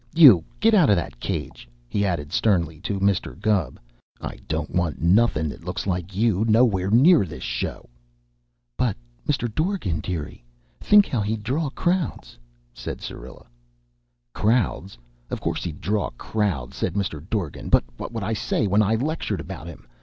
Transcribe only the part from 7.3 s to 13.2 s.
show." "But, Mr. Dorgan, dearie, think how he'd draw crowds," said